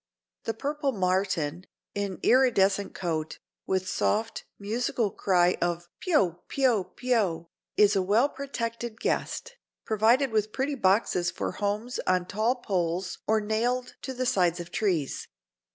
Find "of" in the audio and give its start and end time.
5.61-5.89, 14.59-14.71